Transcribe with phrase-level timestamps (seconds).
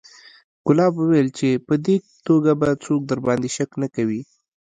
[0.67, 1.95] ګلاب وويل چې په دې
[2.27, 4.21] توګه به څوک درباندې شک نه کوي.